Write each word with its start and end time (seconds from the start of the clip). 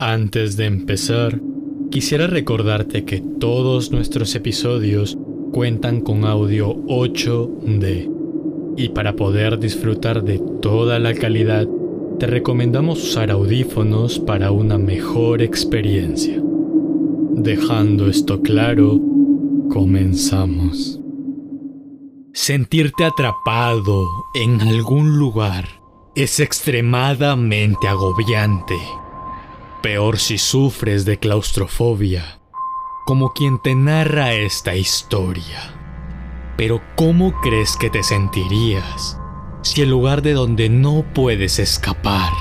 Antes 0.00 0.56
de 0.56 0.66
empezar, 0.66 1.40
quisiera 1.90 2.28
recordarte 2.28 3.04
que 3.04 3.20
todos 3.20 3.90
nuestros 3.90 4.32
episodios 4.36 5.18
cuentan 5.52 6.02
con 6.02 6.24
audio 6.24 6.76
8D. 6.86 8.08
Y 8.76 8.90
para 8.90 9.16
poder 9.16 9.58
disfrutar 9.58 10.22
de 10.22 10.38
toda 10.62 11.00
la 11.00 11.14
calidad, 11.14 11.66
te 12.20 12.28
recomendamos 12.28 13.02
usar 13.02 13.32
audífonos 13.32 14.20
para 14.20 14.52
una 14.52 14.78
mejor 14.78 15.42
experiencia. 15.42 16.40
Dejando 17.32 18.08
esto 18.08 18.40
claro, 18.40 19.00
comenzamos. 19.68 21.00
Sentirte 22.32 23.04
atrapado 23.04 24.06
en 24.36 24.60
algún 24.60 25.18
lugar 25.18 25.64
es 26.14 26.38
extremadamente 26.38 27.88
agobiante. 27.88 28.76
Peor 29.82 30.18
si 30.18 30.38
sufres 30.38 31.04
de 31.04 31.20
claustrofobia, 31.20 32.40
como 33.06 33.32
quien 33.32 33.60
te 33.60 33.76
narra 33.76 34.32
esta 34.32 34.74
historia. 34.74 35.72
Pero 36.56 36.82
¿cómo 36.96 37.40
crees 37.40 37.76
que 37.76 37.88
te 37.88 38.02
sentirías 38.02 39.20
si 39.62 39.82
el 39.82 39.90
lugar 39.90 40.22
de 40.22 40.32
donde 40.32 40.68
no 40.68 41.04
puedes 41.14 41.60
escapar 41.60 42.32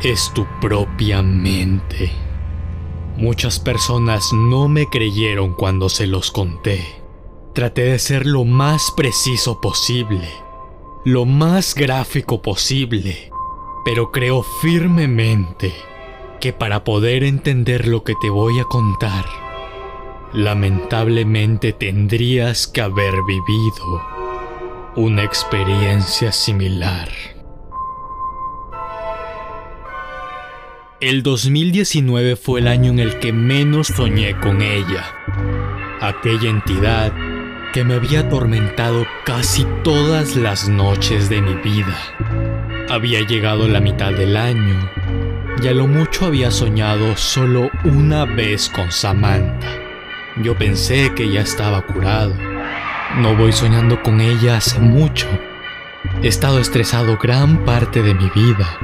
es 0.00 0.32
tu 0.32 0.46
propia 0.58 1.20
mente? 1.20 2.10
Muchas 3.18 3.60
personas 3.60 4.32
no 4.32 4.66
me 4.66 4.86
creyeron 4.86 5.52
cuando 5.52 5.90
se 5.90 6.06
los 6.06 6.30
conté. 6.30 6.82
Traté 7.52 7.82
de 7.82 7.98
ser 7.98 8.24
lo 8.24 8.46
más 8.46 8.94
preciso 8.96 9.60
posible, 9.60 10.30
lo 11.04 11.26
más 11.26 11.74
gráfico 11.74 12.40
posible, 12.40 13.30
pero 13.84 14.10
creo 14.10 14.42
firmemente 14.62 15.74
que 16.40 16.52
para 16.52 16.84
poder 16.84 17.24
entender 17.24 17.86
lo 17.86 18.04
que 18.04 18.14
te 18.20 18.30
voy 18.30 18.58
a 18.60 18.64
contar, 18.64 19.24
lamentablemente 20.32 21.72
tendrías 21.72 22.66
que 22.66 22.82
haber 22.82 23.14
vivido 23.26 24.02
una 24.96 25.24
experiencia 25.24 26.32
similar. 26.32 27.08
El 31.00 31.22
2019 31.22 32.36
fue 32.36 32.60
el 32.60 32.68
año 32.68 32.90
en 32.90 33.00
el 33.00 33.18
que 33.18 33.32
menos 33.32 33.88
soñé 33.88 34.34
con 34.40 34.62
ella, 34.62 35.04
aquella 36.00 36.48
entidad 36.48 37.12
que 37.74 37.84
me 37.84 37.94
había 37.94 38.20
atormentado 38.20 39.06
casi 39.26 39.66
todas 39.84 40.36
las 40.36 40.68
noches 40.68 41.28
de 41.28 41.42
mi 41.42 41.54
vida. 41.56 41.98
Había 42.88 43.20
llegado 43.20 43.68
la 43.68 43.80
mitad 43.80 44.12
del 44.12 44.36
año 44.36 44.90
y 45.62 45.68
a 45.68 45.72
lo 45.72 45.86
mucho 45.86 46.26
había 46.26 46.50
soñado 46.50 47.16
solo 47.16 47.70
una 47.84 48.24
vez 48.24 48.68
con 48.68 48.92
Samantha. 48.92 49.68
Yo 50.42 50.56
pensé 50.56 51.12
que 51.14 51.30
ya 51.30 51.40
estaba 51.40 51.82
curado. 51.86 52.34
No 53.16 53.34
voy 53.36 53.52
soñando 53.52 54.02
con 54.02 54.20
ella 54.20 54.58
hace 54.58 54.78
mucho. 54.78 55.26
He 56.22 56.28
estado 56.28 56.60
estresado 56.60 57.16
gran 57.16 57.64
parte 57.64 58.02
de 58.02 58.14
mi 58.14 58.28
vida 58.30 58.78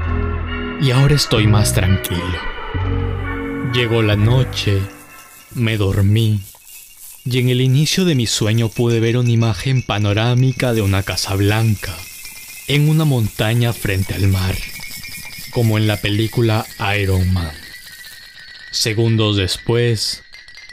y 0.81 0.91
ahora 0.91 1.15
estoy 1.15 1.47
más 1.47 1.75
tranquilo. 1.75 2.39
Llegó 3.75 4.03
la 4.03 4.17
noche, 4.17 4.81
me 5.55 5.77
dormí 5.77 6.41
y 7.25 7.39
en 7.39 7.51
el 7.51 7.61
inicio 7.61 8.05
de 8.05 8.15
mi 8.15 8.27
sueño 8.27 8.69
pude 8.69 8.99
ver 8.99 9.17
una 9.17 9.31
imagen 9.31 9.83
panorámica 9.83 10.73
de 10.73 10.83
una 10.83 11.03
casa 11.03 11.35
blanca 11.35 11.93
en 12.67 12.89
una 12.89 13.05
montaña 13.05 13.73
frente 13.73 14.15
al 14.15 14.29
mar 14.29 14.55
como 15.53 15.79
en 15.79 15.87
la 15.87 15.99
película 15.99 16.67
Iron 16.99 17.33
Man. 17.33 17.53
Segundos 18.71 19.37
después, 19.37 20.23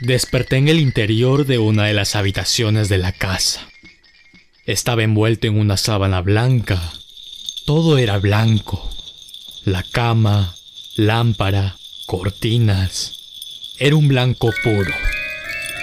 desperté 0.00 0.56
en 0.56 0.68
el 0.68 0.80
interior 0.80 1.46
de 1.46 1.58
una 1.58 1.84
de 1.84 1.94
las 1.94 2.16
habitaciones 2.16 2.88
de 2.88 2.98
la 2.98 3.12
casa. 3.12 3.68
Estaba 4.64 5.02
envuelto 5.02 5.46
en 5.46 5.58
una 5.58 5.76
sábana 5.76 6.20
blanca. 6.22 6.80
Todo 7.66 7.98
era 7.98 8.18
blanco. 8.18 8.90
La 9.64 9.82
cama, 9.82 10.54
lámpara, 10.96 11.76
cortinas. 12.06 13.18
Era 13.78 13.96
un 13.96 14.08
blanco 14.08 14.50
puro. 14.62 14.94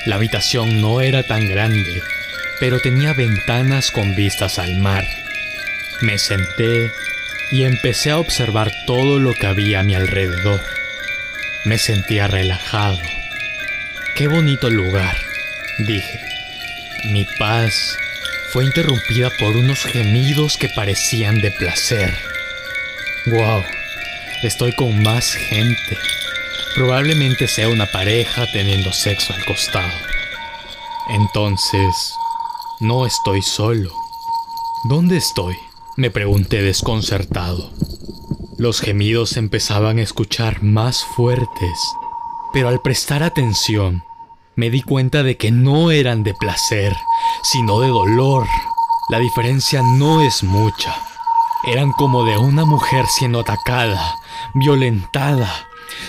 La 0.08 0.16
habitación 0.16 0.82
no 0.82 1.02
era 1.02 1.24
tan 1.24 1.48
grande, 1.48 2.02
pero 2.60 2.80
tenía 2.80 3.14
ventanas 3.14 3.92
con 3.92 4.16
vistas 4.16 4.58
al 4.58 4.78
mar. 4.78 5.06
Me 6.02 6.18
senté 6.18 6.92
y 7.52 7.64
empecé 7.64 8.12
a 8.12 8.20
observar 8.20 8.72
todo 8.86 9.20
lo 9.20 9.34
que 9.34 9.48
había 9.48 9.80
a 9.80 9.84
mi 9.84 9.96
alrededor. 9.96 10.62
Me 11.66 11.78
sentía 11.78 12.28
relajado. 12.28 13.00
Qué 14.16 14.28
bonito 14.28 14.70
lugar, 14.70 15.16
dije. 15.80 16.20
Mi 17.12 17.26
paz 17.38 17.96
fue 18.52 18.66
interrumpida 18.66 19.30
por 19.40 19.56
unos 19.56 19.80
gemidos 19.84 20.58
que 20.58 20.70
parecían 20.70 21.40
de 21.42 21.52
placer. 21.52 22.14
¡Wow! 23.28 23.64
Estoy 24.44 24.74
con 24.74 25.02
más 25.04 25.34
gente. 25.34 25.98
Probablemente 26.76 27.48
sea 27.48 27.70
una 27.70 27.86
pareja 27.88 28.46
teniendo 28.52 28.92
sexo 28.94 29.34
al 29.34 29.44
costado. 29.46 29.94
Entonces, 31.10 32.14
no 32.80 33.06
estoy 33.06 33.42
solo. 33.42 33.92
¿Dónde 34.84 35.18
estoy? 35.18 35.67
Me 35.98 36.12
pregunté 36.12 36.62
desconcertado. 36.62 37.72
Los 38.60 38.82
gemidos 38.82 39.36
empezaban 39.36 39.98
a 39.98 40.04
escuchar 40.04 40.62
más 40.62 41.04
fuertes, 41.16 41.80
pero 42.54 42.70
al 42.70 42.82
prestar 42.82 43.24
atención, 43.24 44.04
me 44.56 44.70
di 44.70 44.84
cuenta 44.84 45.24
de 45.24 45.38
que 45.38 45.50
no 45.50 45.90
eran 45.90 46.22
de 46.22 46.36
placer, 46.36 46.96
sino 47.42 47.80
de 47.80 47.88
dolor. 47.88 48.46
La 49.10 49.18
diferencia 49.18 49.82
no 49.82 50.22
es 50.22 50.44
mucha. 50.44 50.96
Eran 51.66 51.92
como 51.94 52.26
de 52.26 52.38
una 52.38 52.64
mujer 52.64 53.08
siendo 53.08 53.40
atacada, 53.40 54.20
violentada. 54.54 55.52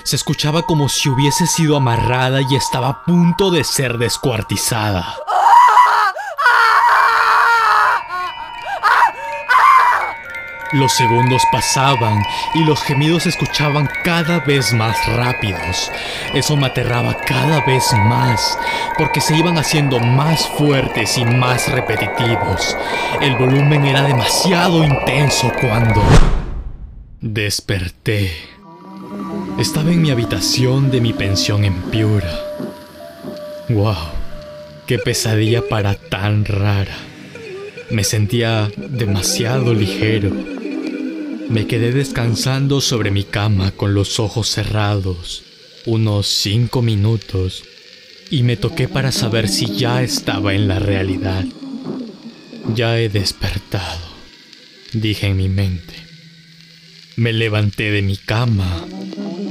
Se 0.03 0.17
escuchaba 0.17 0.65
como 0.65 0.91
si 0.91 1.09
hubiese 1.09 1.47
sido 1.47 1.79
amarrada 1.79 2.43
y 2.43 2.57
estaba 2.57 2.89
a 2.91 3.05
punto 3.07 3.51
de 3.51 3.65
ser 3.65 3.97
descuartizada. 3.97 5.17
Los 10.73 10.93
segundos 10.93 11.43
pasaban 11.51 12.23
y 12.55 12.63
los 12.63 12.83
gemidos 12.83 13.23
se 13.23 13.31
escuchaban 13.31 13.89
cada 14.05 14.41
vez 14.41 14.75
más 14.75 14.99
rápidos. 15.07 15.91
Eso 16.35 16.59
me 16.59 16.67
aterraba 16.67 17.17
cada 17.27 17.65
vez 17.65 17.91
más, 17.95 18.59
porque 18.99 19.23
se 19.23 19.35
iban 19.35 19.57
haciendo 19.57 19.99
más 19.99 20.47
fuertes 20.47 21.17
y 21.17 21.25
más 21.25 21.73
repetitivos. 21.73 22.77
El 23.23 23.37
volumen 23.37 23.87
era 23.87 24.03
demasiado 24.03 24.85
intenso 24.85 25.51
cuando... 25.59 26.03
Desperté. 27.23 28.31
Estaba 29.59 29.91
en 29.91 30.03
mi 30.03 30.11
habitación 30.11 30.91
de 30.91 31.01
mi 31.01 31.15
pensión 31.15 31.65
en 31.65 31.81
Piura. 31.85 32.31
¡Wow! 33.71 33.97
¡Qué 34.87 34.99
pesadilla 34.99 35.63
para 35.67 35.95
tan 35.95 36.45
rara! 36.45 36.95
Me 37.91 38.05
sentía 38.05 38.71
demasiado 38.77 39.73
ligero 39.73 40.58
me 41.49 41.67
quedé 41.67 41.93
descansando 41.93 42.81
sobre 42.81 43.11
mi 43.11 43.25
cama 43.25 43.71
con 43.73 43.95
los 43.95 44.21
ojos 44.21 44.49
cerrados 44.49 45.45
unos 45.89 46.27
cinco 46.27 46.83
minutos 46.83 47.65
y 48.31 48.43
me 48.43 48.59
toqué 48.59 48.89
para 48.89 49.11
saber 49.11 49.49
si 49.49 49.67
ya 49.75 50.03
estaba 50.03 50.53
en 50.53 50.69
la 50.69 50.79
realidad. 50.79 51.45
Ya 52.75 52.99
he 52.99 53.09
despertado, 53.09 54.07
dije 54.93 55.29
en 55.29 55.39
mi 55.39 55.49
mente. 55.49 55.95
Me 57.17 57.33
levanté 57.33 57.91
de 57.91 58.03
mi 58.03 58.19
cama, 58.19 58.85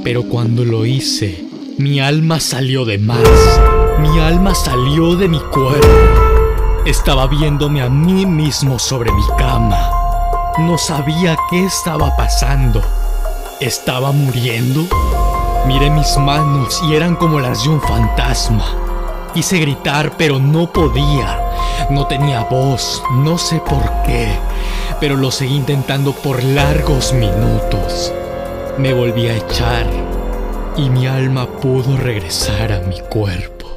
pero 0.04 0.22
cuando 0.24 0.64
lo 0.64 0.86
hice, 0.86 1.44
mi 1.76 1.98
alma 1.98 2.38
salió 2.38 2.84
de 2.84 2.98
más. 2.98 3.28
Mi 4.00 4.20
alma 4.20 4.54
salió 4.54 5.16
de 5.16 5.28
mi 5.28 5.40
cuerpo. 5.40 5.88
Estaba 6.86 7.26
viéndome 7.26 7.82
a 7.82 7.88
mí 7.88 8.24
mismo 8.24 8.78
sobre 8.78 9.10
mi 9.12 9.22
cama. 9.36 9.97
No 10.58 10.76
sabía 10.76 11.36
qué 11.48 11.66
estaba 11.66 12.16
pasando. 12.16 12.82
¿Estaba 13.60 14.10
muriendo? 14.10 14.86
Miré 15.68 15.88
mis 15.88 16.16
manos 16.16 16.82
y 16.82 16.96
eran 16.96 17.14
como 17.14 17.38
las 17.38 17.62
de 17.62 17.68
un 17.68 17.80
fantasma. 17.80 18.64
Quise 19.32 19.60
gritar, 19.60 20.16
pero 20.16 20.40
no 20.40 20.72
podía. 20.72 21.40
No 21.90 22.08
tenía 22.08 22.42
voz, 22.42 23.04
no 23.12 23.38
sé 23.38 23.60
por 23.60 24.02
qué, 24.04 24.32
pero 24.98 25.14
lo 25.14 25.30
seguí 25.30 25.54
intentando 25.54 26.10
por 26.10 26.42
largos 26.42 27.12
minutos. 27.12 28.12
Me 28.78 28.92
volví 28.92 29.28
a 29.28 29.36
echar 29.36 29.86
y 30.76 30.90
mi 30.90 31.06
alma 31.06 31.46
pudo 31.46 31.96
regresar 31.96 32.72
a 32.72 32.80
mi 32.80 32.98
cuerpo. 32.98 33.68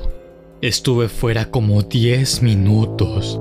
Estuve 0.61 1.09
fuera 1.09 1.45
como 1.45 1.83
10 1.83 2.41
minutos 2.41 3.39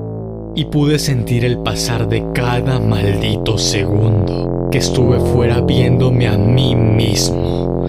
y 0.60 0.66
pude 0.66 0.98
sentir 0.98 1.46
el 1.46 1.56
pasar 1.60 2.06
de 2.06 2.22
cada 2.34 2.78
maldito 2.78 3.56
segundo 3.56 4.68
que 4.70 4.76
estuve 4.76 5.18
fuera 5.18 5.62
viéndome 5.62 6.28
a 6.28 6.36
mí 6.36 6.76
mismo. 6.76 7.86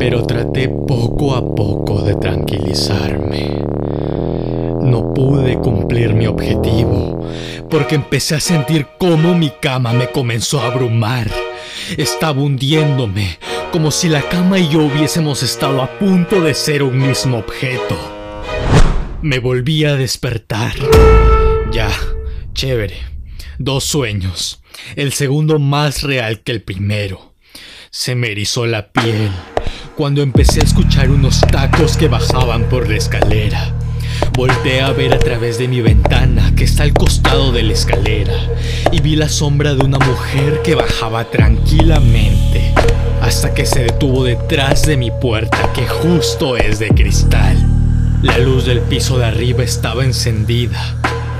pero 0.00 0.24
traté 0.24 0.68
poco 0.68 1.36
a 1.36 1.54
poco 1.54 2.02
de 2.02 2.16
tranquilizarme. 2.16 3.64
No 4.80 5.14
pude 5.14 5.54
cumplir 5.60 6.12
mi 6.12 6.26
objetivo 6.26 7.24
porque 7.70 7.94
empecé 7.94 8.34
a 8.34 8.40
sentir 8.40 8.88
cómo 8.98 9.36
mi 9.36 9.50
cama 9.50 9.92
me 9.92 10.10
comenzó 10.10 10.60
a 10.60 10.66
abrumar. 10.66 11.30
Estaba 11.96 12.42
hundiéndome, 12.42 13.38
como 13.70 13.92
si 13.92 14.08
la 14.08 14.22
cama 14.22 14.58
y 14.58 14.68
yo 14.70 14.80
hubiésemos 14.80 15.44
estado 15.44 15.82
a 15.82 15.86
punto 16.00 16.40
de 16.40 16.52
ser 16.52 16.82
un 16.82 16.98
mismo 16.98 17.38
objeto. 17.38 18.11
Me 19.22 19.38
volví 19.38 19.84
a 19.84 19.94
despertar. 19.94 20.72
Ya, 21.70 21.88
chévere. 22.54 22.96
Dos 23.56 23.84
sueños. 23.84 24.60
El 24.96 25.12
segundo 25.12 25.60
más 25.60 26.02
real 26.02 26.40
que 26.40 26.50
el 26.50 26.60
primero. 26.60 27.32
Se 27.92 28.16
me 28.16 28.32
erizó 28.32 28.66
la 28.66 28.90
piel 28.90 29.30
cuando 29.96 30.22
empecé 30.22 30.58
a 30.60 30.64
escuchar 30.64 31.08
unos 31.08 31.40
tacos 31.40 31.96
que 31.96 32.08
bajaban 32.08 32.68
por 32.68 32.88
la 32.88 32.96
escalera. 32.96 33.72
Volté 34.32 34.80
a 34.80 34.90
ver 34.90 35.14
a 35.14 35.20
través 35.20 35.56
de 35.56 35.68
mi 35.68 35.80
ventana 35.80 36.52
que 36.56 36.64
está 36.64 36.82
al 36.82 36.92
costado 36.92 37.52
de 37.52 37.62
la 37.62 37.74
escalera 37.74 38.34
y 38.90 39.00
vi 39.02 39.14
la 39.14 39.28
sombra 39.28 39.76
de 39.76 39.84
una 39.84 40.00
mujer 40.00 40.62
que 40.64 40.74
bajaba 40.74 41.30
tranquilamente 41.30 42.74
hasta 43.20 43.54
que 43.54 43.66
se 43.66 43.84
detuvo 43.84 44.24
detrás 44.24 44.84
de 44.84 44.96
mi 44.96 45.12
puerta 45.12 45.72
que 45.72 45.86
justo 45.86 46.56
es 46.56 46.80
de 46.80 46.88
cristal. 46.88 47.81
La 48.22 48.38
luz 48.38 48.64
del 48.64 48.80
piso 48.80 49.18
de 49.18 49.26
arriba 49.26 49.62
estaba 49.62 50.04
encendida 50.04 50.96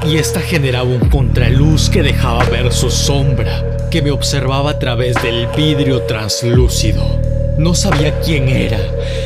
y 0.07 0.17
esta 0.17 0.41
generaba 0.41 0.89
un 0.89 1.09
contraluz 1.09 1.89
que 1.89 2.03
dejaba 2.03 2.45
ver 2.45 2.73
su 2.73 2.91
sombra 2.91 3.65
que 3.91 4.03
me 4.03 4.11
observaba 4.11 4.73
a 4.73 4.79
través 4.79 5.21
del 5.23 5.47
vidrio 5.57 6.03
translúcido. 6.03 7.21
No 7.59 7.75
sabía 7.75 8.19
quién 8.21 8.49
era. 8.49 8.81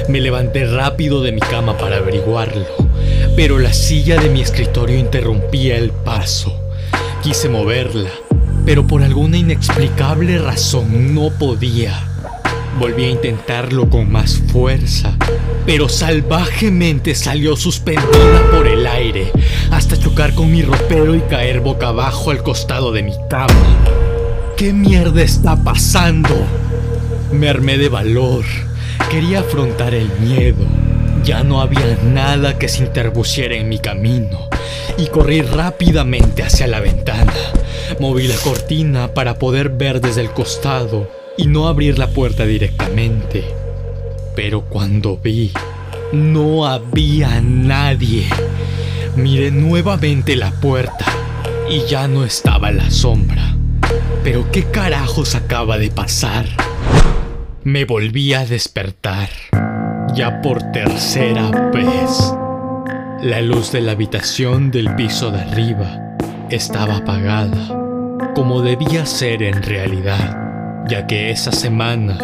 Me 0.08 0.20
levanté 0.20 0.66
rápido 0.66 1.22
de 1.22 1.32
mi 1.32 1.40
cama 1.40 1.78
para 1.78 1.96
averiguarlo 1.96 2.86
pero 3.36 3.58
la 3.58 3.74
silla 3.74 4.18
de 4.18 4.30
mi 4.30 4.40
escritorio 4.40 4.98
interrumpía 4.98 5.76
el 5.76 5.90
paso. 5.90 6.58
Quise 7.22 7.50
moverla, 7.50 8.10
pero 8.64 8.86
por 8.86 9.02
alguna 9.02 9.36
inexplicable 9.36 10.38
razón 10.38 11.14
no 11.14 11.28
podía. 11.28 12.15
Volví 12.78 13.04
a 13.04 13.10
intentarlo 13.10 13.88
con 13.88 14.10
más 14.10 14.40
fuerza, 14.52 15.16
pero 15.64 15.88
salvajemente 15.88 17.14
salió 17.14 17.56
suspendida 17.56 18.50
por 18.50 18.66
el 18.66 18.86
aire 18.86 19.32
hasta 19.70 19.98
chocar 19.98 20.34
con 20.34 20.50
mi 20.52 20.62
ropero 20.62 21.14
y 21.14 21.20
caer 21.20 21.60
boca 21.60 21.88
abajo 21.88 22.30
al 22.30 22.42
costado 22.42 22.92
de 22.92 23.02
mi 23.02 23.14
cama. 23.30 23.54
¿Qué 24.56 24.72
mierda 24.72 25.22
está 25.22 25.56
pasando? 25.56 26.34
Me 27.32 27.48
armé 27.48 27.78
de 27.78 27.88
valor. 27.88 28.44
Quería 29.10 29.40
afrontar 29.40 29.94
el 29.94 30.10
miedo 30.20 30.64
ya 31.26 31.42
no 31.42 31.60
había 31.60 31.98
nada 32.04 32.56
que 32.56 32.68
se 32.68 32.84
interpusiera 32.84 33.56
en 33.56 33.68
mi 33.68 33.80
camino 33.80 34.48
y 34.96 35.08
corrí 35.08 35.42
rápidamente 35.42 36.44
hacia 36.44 36.68
la 36.68 36.78
ventana. 36.78 37.32
Moví 37.98 38.28
la 38.28 38.36
cortina 38.36 39.12
para 39.12 39.34
poder 39.36 39.70
ver 39.70 40.00
desde 40.00 40.20
el 40.20 40.30
costado 40.30 41.10
y 41.36 41.46
no 41.46 41.68
abrir 41.68 41.98
la 41.98 42.10
puerta 42.10 42.44
directamente. 42.44 43.44
Pero 44.34 44.62
cuando 44.62 45.16
vi, 45.16 45.52
no 46.12 46.66
había 46.66 47.40
nadie. 47.40 48.26
Miré 49.16 49.50
nuevamente 49.50 50.36
la 50.36 50.50
puerta 50.50 51.06
y 51.70 51.80
ya 51.86 52.08
no 52.08 52.24
estaba 52.24 52.70
la 52.70 52.90
sombra. 52.90 53.56
Pero 54.22 54.50
¿qué 54.50 54.64
carajos 54.64 55.34
acaba 55.34 55.78
de 55.78 55.90
pasar? 55.90 56.46
Me 57.64 57.84
volví 57.84 58.34
a 58.34 58.44
despertar 58.44 59.28
ya 60.14 60.40
por 60.42 60.62
tercera 60.72 61.50
vez. 61.72 62.34
La 63.22 63.40
luz 63.40 63.72
de 63.72 63.80
la 63.80 63.92
habitación 63.92 64.70
del 64.70 64.94
piso 64.94 65.30
de 65.30 65.40
arriba 65.40 66.16
estaba 66.50 66.98
apagada, 66.98 68.32
como 68.34 68.62
debía 68.62 69.06
ser 69.06 69.42
en 69.42 69.62
realidad, 69.62 70.45
ya 70.88 71.06
que 71.06 71.30
esa 71.30 71.52
semana 71.52 72.16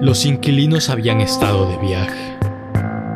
los 0.00 0.24
inquilinos 0.24 0.88
habían 0.88 1.20
estado 1.20 1.68
de 1.70 1.76
viaje. 1.78 2.36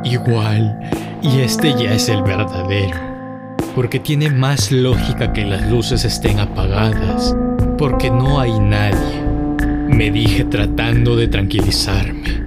Igual, 0.05 0.79
y 1.23 1.41
este 1.41 1.75
ya 1.75 1.95
es 1.95 2.09
el 2.09 2.23
verdadero, 2.23 2.99
porque 3.75 4.01
tiene 4.01 4.29
más 4.31 4.71
lógica 4.71 5.33
que 5.33 5.45
las 5.45 5.71
luces 5.71 6.05
estén 6.05 6.41
apagadas, 6.41 7.35
porque 7.79 8.11
no 8.11 8.41
hay 8.41 8.59
nadie, 8.59 9.23
me 9.89 10.11
dije 10.11 10.45
tratando 10.45 11.17
de 11.17 11.29
tranquilizarme. 11.29 12.43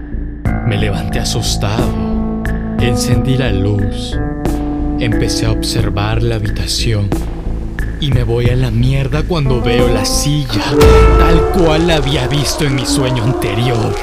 Me 0.67 0.77
levanté 0.77 1.19
asustado, 1.19 2.43
encendí 2.79 3.37
la 3.37 3.51
luz, 3.51 4.19
empecé 4.99 5.45
a 5.45 5.51
observar 5.51 6.21
la 6.21 6.35
habitación 6.35 7.09
y 7.99 8.11
me 8.11 8.23
voy 8.23 8.49
a 8.49 8.55
la 8.55 8.71
mierda 8.71 9.23
cuando 9.23 9.61
veo 9.61 9.87
la 9.87 10.05
silla, 10.05 10.63
tal 11.19 11.41
cual 11.51 11.87
la 11.87 11.95
había 11.95 12.27
visto 12.27 12.65
en 12.65 12.75
mi 12.75 12.85
sueño 12.85 13.23
anterior. 13.23 13.93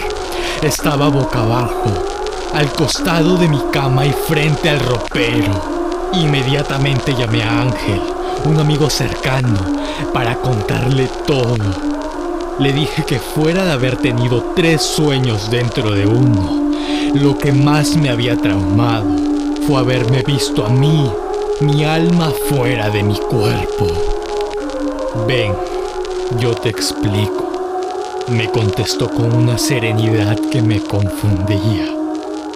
Estaba 0.62 1.08
boca 1.08 1.40
abajo, 1.40 1.90
al 2.54 2.72
costado 2.72 3.36
de 3.36 3.48
mi 3.48 3.60
cama 3.72 4.06
y 4.06 4.12
frente 4.12 4.70
al 4.70 4.80
ropero. 4.80 6.10
Inmediatamente 6.14 7.14
llamé 7.14 7.42
a 7.42 7.62
Ángel, 7.62 8.00
un 8.44 8.58
amigo 8.58 8.88
cercano, 8.90 9.58
para 10.12 10.36
contarle 10.36 11.08
todo. 11.26 11.56
Le 12.58 12.72
dije 12.72 13.04
que 13.04 13.18
fuera 13.18 13.64
de 13.64 13.72
haber 13.72 13.96
tenido 13.96 14.52
tres 14.54 14.82
sueños 14.82 15.50
dentro 15.50 15.90
de 15.92 16.06
uno, 16.06 16.70
lo 17.14 17.36
que 17.38 17.52
más 17.52 17.96
me 17.96 18.10
había 18.10 18.36
traumado 18.36 19.32
fue 19.66 19.78
haberme 19.78 20.22
visto 20.22 20.66
a 20.66 20.68
mí, 20.68 21.10
mi 21.62 21.84
alma 21.84 22.32
fuera 22.48 22.90
de 22.90 23.02
mi 23.02 23.18
cuerpo. 23.18 23.86
Ven, 25.26 25.54
yo 26.38 26.54
te 26.54 26.68
explico. 26.68 28.24
Me 28.28 28.50
contestó 28.50 29.08
con 29.08 29.34
una 29.34 29.58
serenidad 29.58 30.38
que 30.50 30.62
me 30.62 30.80
confundía, 30.80 31.86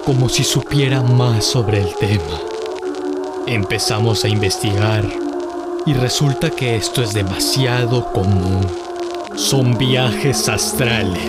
como 0.04 0.28
si 0.28 0.44
supiera 0.44 1.02
más 1.02 1.44
sobre 1.44 1.80
el 1.80 1.94
tema. 1.96 2.40
Empezamos 3.46 4.24
a 4.24 4.28
investigar 4.28 5.04
y 5.86 5.92
resulta 5.94 6.50
que 6.50 6.76
esto 6.76 7.02
es 7.02 7.12
demasiado 7.12 8.12
común 8.12 8.66
son 9.36 9.76
viajes 9.76 10.48
astrales. 10.48 11.28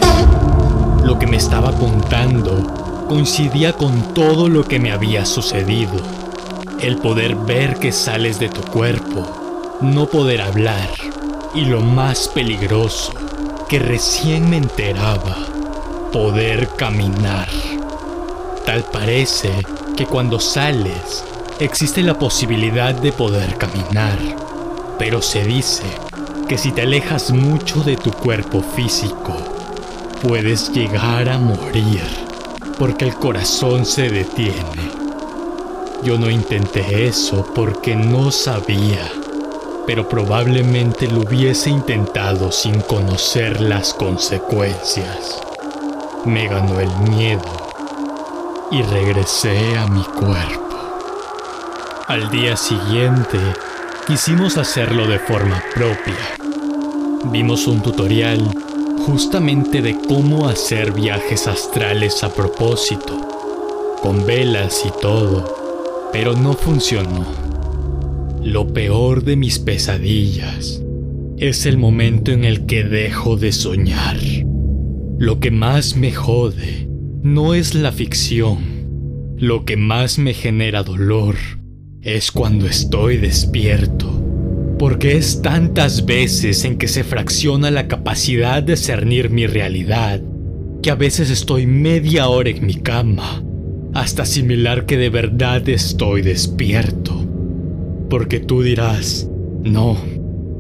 Lo 1.04 1.20
que 1.20 1.28
me 1.28 1.38
estaba 1.38 1.74
contando 1.74 3.06
coincidía 3.10 3.74
con 3.74 4.14
todo 4.14 4.48
lo 4.48 4.64
que 4.64 4.80
me 4.80 4.92
había 4.92 5.26
sucedido. 5.26 6.27
El 6.80 6.98
poder 6.98 7.36
ver 7.36 7.78
que 7.80 7.92
sales 7.92 8.40
de 8.40 8.50
tu 8.50 8.62
cuerpo, 8.62 9.80
no 9.82 10.06
poder 10.06 10.42
hablar 10.42 10.90
y 11.56 11.66
lo 11.66 11.82
más 11.82 12.28
peligroso, 12.28 13.14
que 13.68 13.80
recién 13.80 14.50
me 14.50 14.58
enteraba, 14.58 15.38
poder 16.12 16.70
caminar. 16.78 17.50
Tal 18.66 18.84
parece 18.84 19.52
que 19.96 20.06
cuando 20.06 20.40
sales 20.40 21.24
existe 21.60 22.04
la 22.04 22.20
posibilidad 22.20 22.94
de 22.94 23.12
poder 23.12 23.58
caminar, 23.58 24.20
pero 25.00 25.22
se 25.22 25.44
dice 25.44 25.86
que 26.48 26.58
si 26.60 26.72
te 26.72 26.84
alejas 26.84 27.32
mucho 27.32 27.82
de 27.82 27.98
tu 27.98 28.12
cuerpo 28.12 28.62
físico, 28.62 29.36
puedes 30.22 30.72
llegar 30.72 31.28
a 31.28 31.40
morir 31.40 32.04
porque 32.78 33.06
el 33.06 33.16
corazón 33.16 33.86
se 33.86 34.10
detiene. 34.10 34.97
Yo 36.04 36.18
no 36.18 36.30
intenté 36.30 37.08
eso 37.08 37.44
porque 37.56 37.96
no 37.96 38.32
sabía, 38.32 39.12
pero 39.88 40.08
probablemente 40.08 41.08
lo 41.08 41.22
hubiese 41.22 41.72
intentado 41.72 42.52
sin 42.52 42.82
conocer 42.82 43.60
las 43.60 43.94
consecuencias. 43.96 45.42
Me 46.24 46.48
ganó 46.48 46.80
el 46.80 46.96
miedo 47.10 47.42
y 48.72 48.84
regresé 48.84 49.76
a 49.78 49.88
mi 49.88 50.04
cuerpo. 50.04 50.78
Al 52.08 52.30
día 52.30 52.56
siguiente, 52.56 53.40
quisimos 54.06 54.58
hacerlo 54.58 55.08
de 55.08 55.20
forma 55.20 55.62
propia. 55.74 56.38
Vimos 57.32 57.66
un 57.68 57.82
tutorial 57.82 58.40
justamente 59.06 59.82
de 59.82 59.98
cómo 60.08 60.48
hacer 60.48 60.92
viajes 60.92 61.48
astrales 61.48 62.24
a 62.24 62.30
propósito, 62.30 63.98
con 64.02 64.26
velas 64.26 64.84
y 64.86 64.92
todo, 65.02 65.57
pero 66.12 66.34
no 66.34 66.54
funcionó. 66.54 67.26
Lo 68.44 68.72
peor 68.74 69.24
de 69.24 69.36
mis 69.36 69.60
pesadillas 69.60 70.82
es 71.38 71.66
el 71.66 71.78
momento 71.78 72.32
en 72.32 72.44
el 72.44 72.66
que 72.66 72.84
dejo 72.84 73.36
de 73.36 73.52
soñar. 73.52 74.18
Lo 75.18 75.40
que 75.40 75.52
más 75.52 75.96
me 75.96 76.12
jode 76.12 76.88
no 77.22 77.54
es 77.54 77.76
la 77.76 77.92
ficción. 77.92 79.36
Lo 79.38 79.66
que 79.66 79.78
más 79.78 80.18
me 80.18 80.34
genera 80.34 80.84
dolor 80.84 81.36
es 82.02 82.32
cuando 82.32 82.68
estoy 82.68 83.18
despierto, 83.18 84.10
porque 84.80 85.18
es 85.18 85.42
tantas 85.42 86.06
veces 86.06 86.64
en 86.64 86.78
que 86.78 86.88
se 86.88 87.04
fracciona 87.04 87.70
la 87.70 87.88
capacidad 87.88 88.64
de 88.64 88.78
cernir 88.78 89.30
mi 89.30 89.46
realidad, 89.46 90.22
que 90.82 90.90
a 90.90 90.96
veces 90.96 91.30
estoy 91.30 91.68
media 91.68 92.30
hora 92.30 92.50
en 92.50 92.66
mi 92.66 92.76
cama 92.76 93.44
hasta 93.94 94.24
asimilar 94.24 94.86
que 94.86 94.98
de 94.98 95.10
verdad 95.10 95.68
estoy 95.70 96.22
despierto. 96.22 97.26
Porque 98.10 98.40
tú 98.40 98.62
dirás, 98.62 99.30
no, 99.64 99.98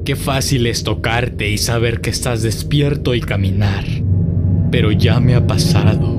qué 0.05 0.15
fácil 0.15 0.67
es 0.67 0.83
tocarte 0.83 1.49
y 1.49 1.57
saber 1.57 2.01
que 2.01 2.09
estás 2.09 2.41
despierto 2.41 3.15
y 3.15 3.21
caminar. 3.21 3.85
Pero 4.71 4.91
ya 4.91 5.19
me 5.19 5.35
ha 5.35 5.47
pasado 5.47 6.17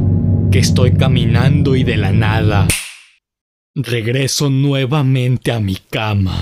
que 0.51 0.59
estoy 0.59 0.93
caminando 0.93 1.77
y 1.77 1.85
de 1.85 1.97
la 1.97 2.13
nada 2.13 2.67
regreso 3.81 4.51
nuevamente 4.51 5.53
a 5.53 5.61
mi 5.61 5.77
cama. 5.77 6.37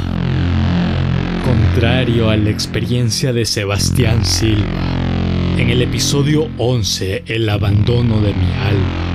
Contrario 1.44 2.30
a 2.30 2.36
la 2.36 2.48
experiencia 2.48 3.32
de 3.34 3.44
Sebastián 3.44 4.24
Silva, 4.24 5.54
en 5.58 5.68
el 5.68 5.82
episodio 5.82 6.48
11, 6.56 7.24
El 7.26 7.48
abandono 7.50 8.22
de 8.22 8.32
mi 8.32 8.50
alma, 8.52 9.05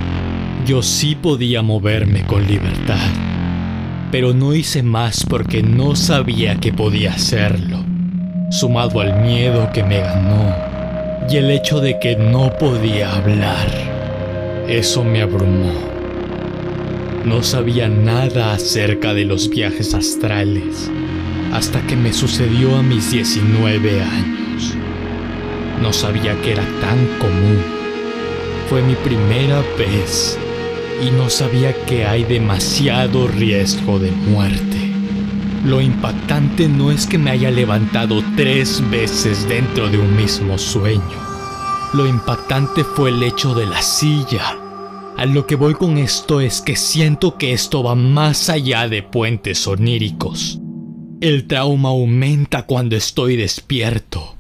yo 0.66 0.82
sí 0.84 1.16
podía 1.16 1.62
moverme 1.62 2.26
con 2.26 2.46
libertad, 2.46 3.10
pero 4.12 4.34
no 4.34 4.54
hice 4.54 4.84
más 4.84 5.26
porque 5.28 5.64
no 5.64 5.96
sabía 5.96 6.56
que 6.56 6.72
podía 6.72 7.14
hacerlo, 7.14 7.84
sumado 8.52 9.00
al 9.00 9.22
miedo 9.22 9.70
que 9.74 9.84
me 9.84 10.00
ganó 10.00 10.56
y 11.30 11.38
el 11.38 11.50
hecho 11.52 11.80
de 11.80 12.00
que 12.00 12.16
no 12.16 12.52
podía 12.60 13.16
hablar. 13.16 13.68
Eso 14.68 15.04
me 15.04 15.22
abrumó. 15.22 15.74
No 17.26 17.44
sabía 17.44 17.88
nada 17.88 18.54
acerca 18.54 19.14
de 19.14 19.26
los 19.26 19.50
viajes 19.50 19.94
astrales 19.94 20.90
hasta 21.54 21.82
que 21.88 21.96
me 21.96 22.14
sucedió 22.14 22.78
a 22.78 22.84
mis 22.84 23.12
19 23.12 24.02
años. 24.02 24.76
No 25.82 25.92
sabía 25.94 26.40
que 26.42 26.54
era 26.54 26.64
tan 26.80 27.06
común. 27.20 27.62
Fue 28.70 28.82
mi 28.82 28.96
primera 28.96 29.62
vez 29.78 30.38
y 31.02 31.12
no 31.12 31.30
sabía 31.30 31.74
que 31.86 32.06
hay 32.06 32.24
demasiado 32.24 33.28
riesgo 33.28 33.98
de 33.98 34.12
muerte. 34.12 34.78
Lo 35.66 35.82
impactante 35.82 36.68
no 36.68 36.92
es 36.92 37.08
que 37.08 37.18
me 37.18 37.32
haya 37.32 37.50
levantado 37.50 38.24
tres 38.36 38.84
veces 38.90 39.48
dentro 39.48 39.90
de 39.90 39.98
un 39.98 40.16
mismo 40.16 40.58
sueño. 40.58 41.02
Lo 41.94 42.08
impactante 42.08 42.84
fue 42.84 43.10
el 43.10 43.22
hecho 43.24 43.54
de 43.54 43.66
la 43.66 43.82
silla. 43.82 44.58
A 45.18 45.26
lo 45.26 45.46
que 45.46 45.56
voy 45.56 45.74
con 45.74 45.98
esto 45.98 46.40
es 46.40 46.62
que 46.62 46.76
siento 46.76 47.38
que 47.38 47.54
esto 47.54 47.84
va 47.84 47.96
más 47.96 48.50
allá 48.50 48.88
de 48.88 49.04
puentes 49.04 49.68
oníricos. 49.68 50.60
El 51.22 51.46
trauma 51.46 51.90
aumenta 51.90 52.64
cuando 52.64 52.96
estoy 52.96 53.36
despierto 53.36 54.38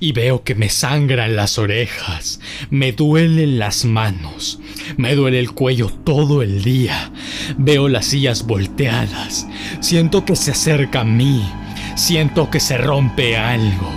y 0.00 0.10
veo 0.10 0.42
que 0.42 0.56
me 0.56 0.68
sangran 0.68 1.36
las 1.36 1.58
orejas, 1.58 2.40
me 2.70 2.90
duelen 2.90 3.60
las 3.60 3.84
manos, 3.84 4.58
me 4.96 5.14
duele 5.14 5.38
el 5.38 5.52
cuello 5.52 5.90
todo 5.90 6.42
el 6.42 6.64
día, 6.64 7.12
veo 7.56 7.88
las 7.88 8.06
sillas 8.06 8.48
volteadas, 8.48 9.46
siento 9.78 10.24
que 10.24 10.34
se 10.34 10.50
acerca 10.50 11.02
a 11.02 11.04
mí, 11.04 11.40
siento 11.94 12.50
que 12.50 12.58
se 12.58 12.78
rompe 12.78 13.36
algo, 13.36 13.92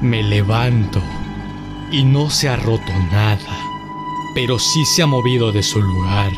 me 0.00 0.22
levanto 0.22 1.02
y 1.90 2.04
no 2.04 2.30
se 2.30 2.48
ha 2.48 2.54
roto 2.54 2.92
nada, 3.10 3.58
pero 4.32 4.60
sí 4.60 4.84
se 4.94 5.02
ha 5.02 5.06
movido 5.06 5.50
de 5.50 5.64
su 5.64 5.82
lugar 5.82 6.30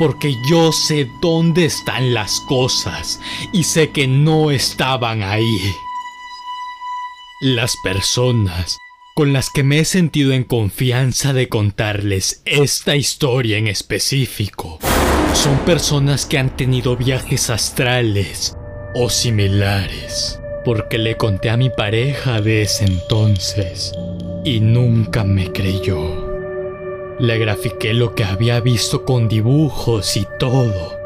porque 0.00 0.34
yo 0.48 0.72
sé 0.72 1.10
dónde 1.20 1.66
están 1.66 2.14
las 2.14 2.40
cosas 2.40 3.20
y 3.52 3.64
sé 3.64 3.90
que 3.90 4.08
no 4.08 4.50
estaban 4.50 5.22
ahí. 5.22 5.76
Las 7.42 7.76
personas 7.84 8.78
con 9.14 9.34
las 9.34 9.50
que 9.50 9.62
me 9.62 9.80
he 9.80 9.84
sentido 9.84 10.32
en 10.32 10.44
confianza 10.44 11.34
de 11.34 11.50
contarles 11.50 12.40
esta 12.46 12.96
historia 12.96 13.58
en 13.58 13.66
específico 13.66 14.78
son 15.34 15.58
personas 15.66 16.24
que 16.24 16.38
han 16.38 16.56
tenido 16.56 16.96
viajes 16.96 17.50
astrales 17.50 18.56
o 18.94 19.10
similares, 19.10 20.40
porque 20.64 20.96
le 20.96 21.18
conté 21.18 21.50
a 21.50 21.58
mi 21.58 21.68
pareja 21.68 22.40
de 22.40 22.62
ese 22.62 22.86
entonces 22.86 23.92
y 24.46 24.60
nunca 24.60 25.24
me 25.24 25.52
creyó. 25.52 26.19
Le 27.20 27.36
grafiqué 27.36 27.92
lo 27.92 28.14
que 28.14 28.24
había 28.24 28.60
visto 28.60 29.04
con 29.04 29.28
dibujos 29.28 30.16
y 30.16 30.26
todo, 30.38 30.96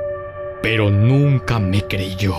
pero 0.62 0.88
nunca 0.88 1.58
me 1.58 1.82
creyó, 1.82 2.36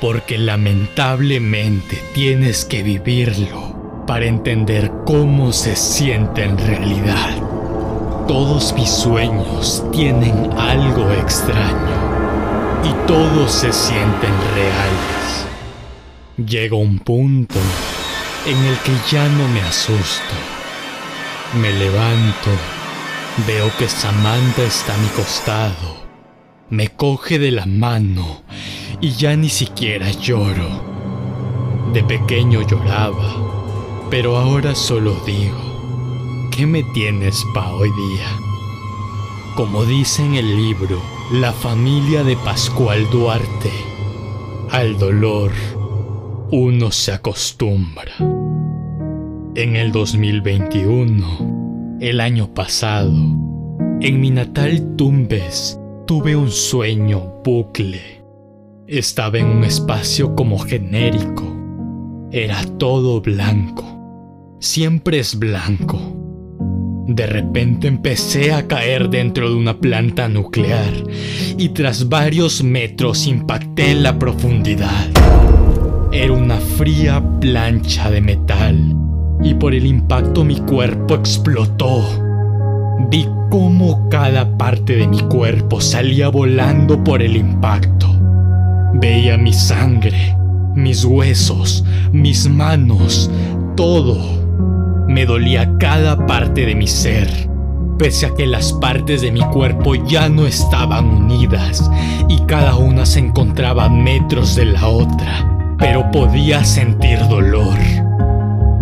porque 0.00 0.38
lamentablemente 0.38 2.00
tienes 2.14 2.64
que 2.64 2.84
vivirlo 2.84 4.04
para 4.06 4.26
entender 4.26 4.92
cómo 5.04 5.52
se 5.52 5.74
siente 5.74 6.44
en 6.44 6.56
realidad. 6.58 7.34
Todos 8.28 8.72
mis 8.74 8.90
sueños 8.90 9.82
tienen 9.90 10.52
algo 10.56 11.10
extraño 11.10 12.84
y 12.84 13.08
todos 13.08 13.50
se 13.50 13.72
sienten 13.72 14.32
reales. 14.54 15.46
Llega 16.36 16.76
un 16.76 17.00
punto 17.00 17.58
en 18.46 18.56
el 18.64 18.78
que 18.78 18.92
ya 19.10 19.28
no 19.28 19.48
me 19.48 19.60
asusto. 19.62 20.36
Me 21.60 21.72
levanto 21.72 22.75
Veo 23.44 23.70
que 23.78 23.86
Samantha 23.86 24.62
está 24.62 24.94
a 24.94 24.96
mi 24.96 25.08
costado. 25.08 26.06
Me 26.70 26.88
coge 26.88 27.38
de 27.38 27.50
la 27.50 27.66
mano 27.66 28.42
y 29.02 29.10
ya 29.10 29.36
ni 29.36 29.50
siquiera 29.50 30.10
lloro. 30.10 30.82
De 31.92 32.02
pequeño 32.02 32.62
lloraba, 32.62 33.36
pero 34.10 34.38
ahora 34.38 34.74
solo 34.74 35.14
digo, 35.26 36.48
¿qué 36.50 36.66
me 36.66 36.82
tienes 36.94 37.44
pa' 37.52 37.74
hoy 37.74 37.90
día? 37.90 38.26
Como 39.54 39.84
dice 39.84 40.24
en 40.24 40.36
el 40.36 40.56
libro, 40.56 40.98
la 41.30 41.52
familia 41.52 42.24
de 42.24 42.36
Pascual 42.38 43.06
Duarte, 43.10 43.70
al 44.70 44.98
dolor 44.98 45.52
uno 46.50 46.90
se 46.90 47.12
acostumbra. 47.12 48.12
En 49.54 49.76
el 49.76 49.92
2021, 49.92 51.55
el 52.00 52.20
año 52.20 52.52
pasado, 52.52 53.10
en 54.00 54.20
mi 54.20 54.30
natal 54.30 54.96
Tumbes, 54.96 55.80
tuve 56.06 56.36
un 56.36 56.50
sueño 56.50 57.40
bucle. 57.42 58.22
Estaba 58.86 59.38
en 59.38 59.46
un 59.46 59.64
espacio 59.64 60.34
como 60.34 60.58
genérico. 60.58 61.44
Era 62.30 62.62
todo 62.78 63.20
blanco. 63.20 63.84
Siempre 64.60 65.20
es 65.20 65.38
blanco. 65.38 65.98
De 67.08 67.26
repente 67.26 67.88
empecé 67.88 68.52
a 68.52 68.66
caer 68.66 69.08
dentro 69.08 69.48
de 69.48 69.56
una 69.56 69.78
planta 69.78 70.28
nuclear 70.28 70.92
y 71.56 71.70
tras 71.70 72.08
varios 72.08 72.62
metros 72.62 73.26
impacté 73.26 73.92
en 73.92 74.02
la 74.02 74.18
profundidad. 74.18 75.06
Era 76.12 76.32
una 76.32 76.58
fría 76.58 77.22
plancha 77.40 78.10
de 78.10 78.20
metal 78.20 78.95
y 79.46 79.54
por 79.54 79.74
el 79.74 79.86
impacto 79.86 80.44
mi 80.44 80.56
cuerpo 80.56 81.14
explotó. 81.14 82.02
Vi 83.10 83.28
cómo 83.48 84.08
cada 84.08 84.58
parte 84.58 84.96
de 84.96 85.06
mi 85.06 85.20
cuerpo 85.20 85.80
salía 85.80 86.28
volando 86.28 87.02
por 87.04 87.22
el 87.22 87.36
impacto. 87.36 88.08
Veía 88.94 89.38
mi 89.38 89.52
sangre, 89.52 90.36
mis 90.74 91.04
huesos, 91.04 91.84
mis 92.10 92.48
manos, 92.48 93.30
todo. 93.76 94.18
Me 95.06 95.24
dolía 95.24 95.78
cada 95.78 96.26
parte 96.26 96.66
de 96.66 96.74
mi 96.74 96.88
ser, 96.88 97.30
pese 97.98 98.26
a 98.26 98.34
que 98.34 98.46
las 98.46 98.72
partes 98.72 99.22
de 99.22 99.30
mi 99.30 99.42
cuerpo 99.42 99.94
ya 99.94 100.28
no 100.28 100.44
estaban 100.44 101.06
unidas 101.06 101.88
y 102.28 102.40
cada 102.46 102.74
una 102.74 103.06
se 103.06 103.20
encontraba 103.20 103.84
a 103.84 103.90
metros 103.90 104.56
de 104.56 104.64
la 104.64 104.88
otra, 104.88 105.76
pero 105.78 106.10
podía 106.10 106.64
sentir 106.64 107.20
dolor. 107.28 108.05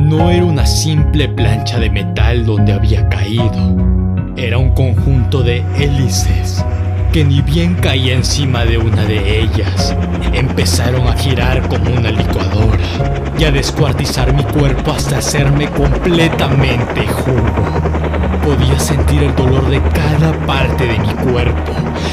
No 0.05 0.29
era 0.29 0.45
una 0.45 0.67
simple 0.67 1.31
plancha 1.31 1.79
de 1.79 1.89
metal 1.89 2.45
donde 2.45 2.75
había 2.75 3.09
caído. 3.09 3.75
Era 4.37 4.59
un 4.59 4.73
conjunto 4.73 5.43
de 5.43 5.65
hélices 5.79 6.63
que 7.11 7.25
ni 7.25 7.41
bien 7.41 7.75
caía 7.77 8.13
encima 8.13 8.67
de 8.67 8.77
una 8.77 9.03
de 9.05 9.41
ellas, 9.41 9.97
empezaron 10.35 11.09
a 11.09 11.15
girar 11.15 11.67
como 11.69 11.91
una 11.97 12.11
licuadora 12.11 12.85
y 13.39 13.45
a 13.45 13.51
descuartizar 13.51 14.35
mi 14.35 14.43
cuerpo 14.43 14.91
hasta 14.91 15.19
hacerme 15.19 15.69
completamente 15.69 17.07
jugo. 17.07 17.65
Podía 18.45 18.79
sentir 18.79 19.23
el 19.23 19.35
dolor 19.37 19.71
de 19.71 19.81
cada 19.81 20.33
parte 20.45 20.87
de 20.87 20.99
mi 20.99 21.33
cuerpo 21.33 21.73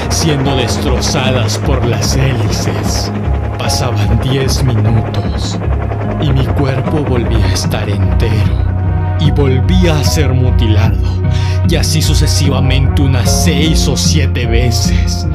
siendo 0.10 0.56
destrozadas 0.56 1.58
por 1.58 1.86
las 1.86 2.16
hélices. 2.16 3.12
Pasaban 3.58 4.22
10 4.22 4.64
minutos 4.64 5.60
y 6.22 6.32
mi 6.32 6.46
cuerpo 6.46 7.04
volvía 7.04 7.46
a 7.46 7.54
estar 7.54 7.90
entero 7.90 8.72
y 9.20 9.32
volvía 9.32 9.98
a 9.98 10.04
ser 10.04 10.34
mutilado, 10.34 10.98
y 11.70 11.76
así 11.76 12.02
sucesivamente 12.02 13.02
unas 13.02 13.44
seis 13.44 13.88
o 13.88 13.96
siete 13.96 14.46
veces. 14.48 15.28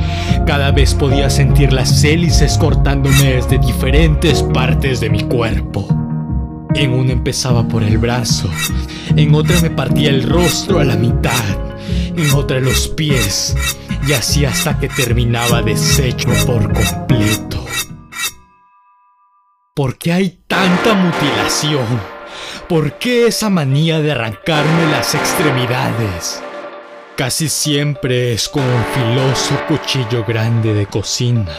Cada 0.46 0.72
vez 0.72 0.94
podía 0.94 1.30
sentir 1.30 1.72
las 1.72 2.02
hélices 2.02 2.58
cortándome 2.58 3.34
desde 3.34 3.58
diferentes 3.58 4.42
partes 4.42 5.00
de 5.00 5.10
mi 5.10 5.20
cuerpo. 5.20 5.86
En 6.74 6.92
una 6.92 7.12
empezaba 7.12 7.66
por 7.66 7.82
el 7.82 7.98
brazo, 7.98 8.50
en 9.16 9.34
otra 9.34 9.60
me 9.60 9.70
partía 9.70 10.10
el 10.10 10.24
rostro 10.24 10.80
a 10.80 10.84
la 10.84 10.96
mitad, 10.96 11.32
en 12.16 12.30
otra 12.34 12.60
los 12.60 12.88
pies, 12.88 13.56
y 14.06 14.12
así 14.12 14.44
hasta 14.44 14.78
que 14.78 14.88
terminaba 14.88 15.62
deshecho 15.62 16.28
por 16.44 16.72
completo. 16.72 17.65
¿Por 19.76 19.98
qué 19.98 20.10
hay 20.14 20.38
tanta 20.48 20.94
mutilación? 20.94 22.00
¿Por 22.66 22.94
qué 22.94 23.26
esa 23.26 23.50
manía 23.50 24.00
de 24.00 24.12
arrancarme 24.12 24.90
las 24.90 25.14
extremidades? 25.14 26.42
Casi 27.14 27.50
siempre 27.50 28.32
es 28.32 28.48
con 28.48 28.62
un 28.62 28.84
filoso 28.94 29.54
cuchillo 29.68 30.24
grande 30.24 30.72
de 30.72 30.86
cocina, 30.86 31.52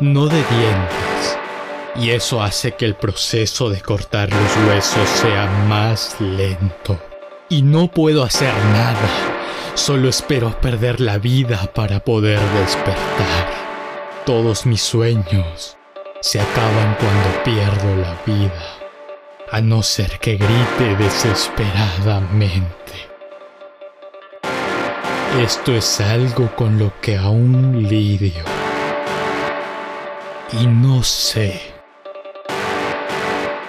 no 0.00 0.26
de 0.26 0.42
dientes, 0.42 1.38
y 1.94 2.10
eso 2.10 2.42
hace 2.42 2.72
que 2.72 2.84
el 2.84 2.96
proceso 2.96 3.70
de 3.70 3.80
cortar 3.80 4.28
los 4.28 4.56
huesos 4.66 5.08
sea 5.08 5.46
más 5.68 6.16
lento. 6.20 7.00
Y 7.48 7.62
no 7.62 7.86
puedo 7.86 8.24
hacer 8.24 8.52
nada, 8.72 9.08
solo 9.74 10.08
espero 10.08 10.60
perder 10.60 11.00
la 11.00 11.18
vida 11.18 11.70
para 11.72 12.00
poder 12.00 12.40
despertar. 12.40 13.52
Todos 14.24 14.66
mis 14.66 14.82
sueños 14.82 15.75
se 16.26 16.40
acaban 16.40 16.96
cuando 16.96 17.44
pierdo 17.44 17.96
la 17.98 18.20
vida, 18.26 18.80
a 19.52 19.60
no 19.60 19.80
ser 19.80 20.18
que 20.18 20.36
grite 20.36 20.96
desesperadamente. 20.98 22.72
Esto 25.40 25.72
es 25.72 26.00
algo 26.00 26.50
con 26.56 26.80
lo 26.80 26.92
que 27.00 27.16
aún 27.16 27.88
lidio. 27.88 28.42
Y 30.60 30.66
no 30.66 31.04
sé 31.04 31.60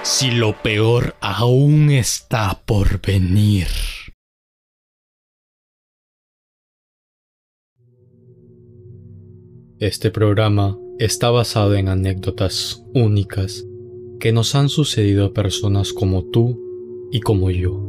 si 0.01 0.31
lo 0.31 0.59
peor 0.59 1.15
aún 1.21 1.91
está 1.91 2.59
por 2.65 2.99
venir. 2.99 3.67
Este 9.77 10.09
programa 10.09 10.75
está 10.99 11.29
basado 11.29 11.75
en 11.75 11.89
anécdotas 11.89 12.83
únicas 12.93 13.65
que 14.19 14.31
nos 14.31 14.55
han 14.55 14.67
sucedido 14.67 15.25
a 15.25 15.33
personas 15.33 15.93
como 15.93 16.25
tú 16.25 16.59
y 17.11 17.19
como 17.19 17.51
yo. 17.51 17.79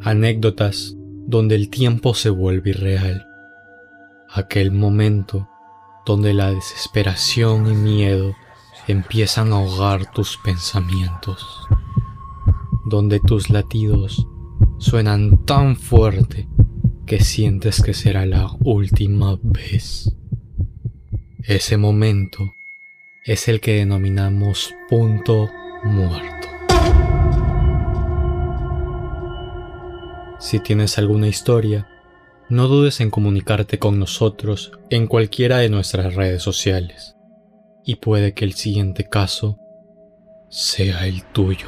Anécdotas 0.00 0.96
donde 1.26 1.54
el 1.54 1.70
tiempo 1.70 2.14
se 2.14 2.30
vuelve 2.30 2.70
irreal. 2.70 3.26
Aquel 4.28 4.72
momento 4.72 5.48
donde 6.04 6.34
la 6.34 6.52
desesperación 6.52 7.70
y 7.70 7.74
miedo 7.74 8.34
empiezan 8.88 9.52
a 9.52 9.56
ahogar 9.56 10.10
tus 10.12 10.36
pensamientos. 10.38 11.46
Donde 12.86 13.20
tus 13.20 13.50
latidos 13.50 14.26
suenan 14.78 15.44
tan 15.44 15.76
fuerte 15.76 16.48
que 17.06 17.20
sientes 17.20 17.82
que 17.82 17.94
será 17.94 18.26
la 18.26 18.50
última 18.64 19.38
vez. 19.42 20.12
Ese 21.50 21.76
momento 21.76 22.54
es 23.24 23.48
el 23.48 23.60
que 23.60 23.74
denominamos 23.74 24.72
punto 24.88 25.50
muerto. 25.82 26.46
Si 30.38 30.60
tienes 30.60 30.96
alguna 30.96 31.26
historia, 31.26 31.88
no 32.50 32.68
dudes 32.68 33.00
en 33.00 33.10
comunicarte 33.10 33.80
con 33.80 33.98
nosotros 33.98 34.70
en 34.90 35.08
cualquiera 35.08 35.58
de 35.58 35.70
nuestras 35.70 36.14
redes 36.14 36.40
sociales. 36.40 37.16
Y 37.84 37.96
puede 37.96 38.32
que 38.32 38.44
el 38.44 38.52
siguiente 38.52 39.08
caso 39.08 39.58
sea 40.50 41.04
el 41.08 41.24
tuyo. 41.32 41.66